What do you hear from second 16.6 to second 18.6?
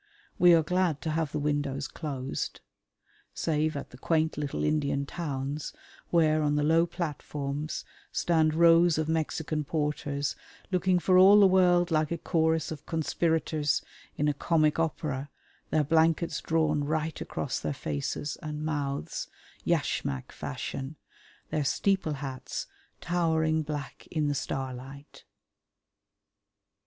right across their faces